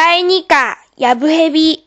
[0.00, 1.84] 第2課、やぶへび。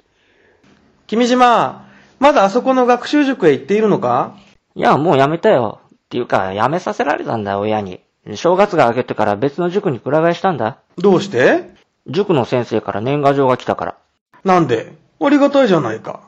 [1.07, 1.87] 君島、
[2.19, 4.36] まだあそこの学習塾へ行っているのか？
[4.76, 5.79] いや、もうやめたよ。
[5.95, 8.01] っていうか、やめさせられたんだ、親に。
[8.35, 10.79] 正月が明けてから別の塾にくら替えしたんだ。
[10.97, 11.69] どうして？
[12.05, 13.96] 塾の先生から年賀状が来たから。
[14.43, 14.91] なんで？
[15.21, 16.20] ありがたいじゃないか。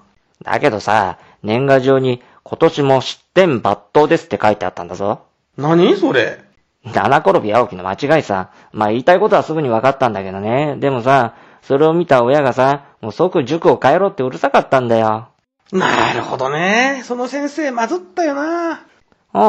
[0.41, 5.23] だけどさ、年賀状に今年も失点抜刀ですって書いてあったんだぞ。
[5.57, 5.97] 何？
[5.97, 6.45] それ
[6.85, 8.51] 七転び青木の間違いさ。
[8.71, 10.77] まあ言いたいことはすぐに分かったんだけどね。
[10.79, 15.29] でもさ、それを見た親がさ、もう即塾を変えろってうるさかったんだよ。
[15.71, 17.01] なるほどね。
[17.05, 18.85] その先生まずったよな。
[19.33, 19.39] う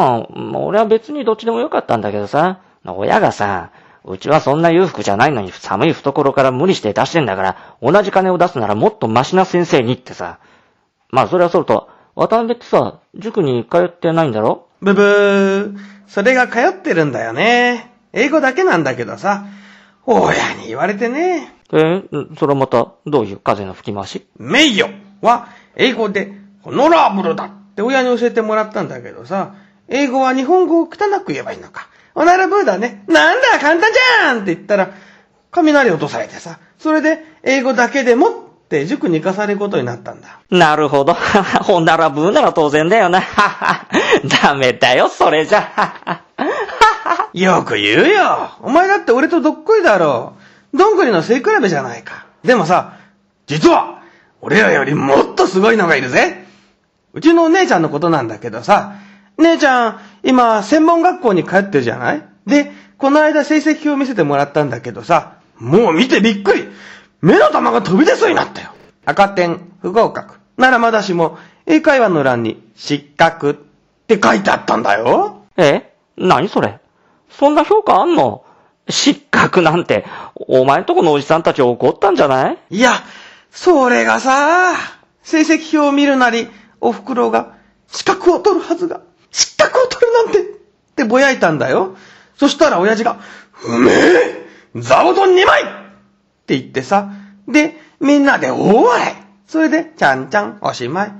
[0.40, 3.70] ん、俺は別にどっちでもよかったんだけどさ、親がさ、
[4.04, 10.38] うちはそんな裕福じゃないのに寒い懐から無理して出してんだから、同じ金を出すならもっとマシな先生にってさ。
[11.10, 14.68] まあそれはそうと、渡辺ってさ、塾に通ってないんだろ？
[14.80, 15.78] ブブー。
[16.06, 17.92] それが通ってるんだよね。
[18.12, 19.46] 英語だけなんだけどさ。
[20.06, 21.53] 親に言われてね。
[21.73, 24.27] えーそれはまた、どういう風の吹き回し？
[24.36, 24.92] 名誉
[25.23, 29.54] は英語でホノラブルだって親に教えてもらったんだけどさ、
[29.88, 30.88] 英語は日本語を汚
[31.24, 31.88] く言えばいいのか。
[32.15, 33.04] ホナラブーだね。
[33.09, 34.90] なんだ簡単じゃんって言ったら、
[35.51, 38.32] 雷落とされてさ、それで英語だけでもっ
[38.68, 40.40] て塾に行かされることになったんだ。
[40.51, 41.15] なるほど。
[41.65, 43.23] ほんならブーなら当然だよな。
[44.42, 46.23] ダメだよ、それじゃ。
[47.32, 48.51] よく言うよ。
[48.62, 50.43] お前だって俺とどっこいだろう。
[50.74, 52.26] どんぐりの背比べじゃないか。
[52.42, 52.98] でもさ、
[53.46, 54.02] 実は、
[54.40, 56.44] 俺らよりもっとすごいのがいるぜ。
[57.14, 58.96] うちのお姉ちゃんのことなんだけどさ、
[59.38, 62.22] 姉ちゃん、今、専門学校に通ってるじゃない？
[62.46, 66.69] で、この間成績表を見せてもらったんだけどさ、もう見てびっくり
[67.20, 68.70] 目の玉が飛び出そうになったよ
[69.04, 70.36] 赤点、不合格。
[70.56, 73.54] ならまだしも、英会話の欄に、失格っ
[74.06, 75.44] て書いてあったんだよ。
[75.56, 75.94] え？
[76.16, 76.80] 何それ？
[77.30, 78.44] そんな評価あんの？
[78.88, 80.04] 失格なんて、
[80.34, 82.59] お前んとこのおじさんたち怒ったんじゃない？
[82.70, 82.92] いや、
[83.50, 84.75] それがさ、
[85.22, 86.48] 成績表を見るなり、
[86.81, 87.54] お袋が、
[87.88, 90.42] 資格を取るはずが、失格を取るなんて、っ
[90.96, 91.96] てぼやいたんだよ。
[92.36, 93.19] そしたら親父が、
[93.66, 95.66] うめえ座布団2枚っ
[96.46, 97.10] て言ってさ、
[97.48, 99.14] で、みんなで大笑い。
[99.46, 101.12] それで、ちゃんちゃん、おしまい。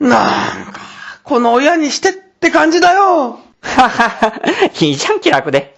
[0.00, 0.80] なんか、
[1.22, 3.38] この親にしてって感じだよ。
[3.60, 4.32] ははは、
[4.80, 5.77] いいじゃん、気楽で。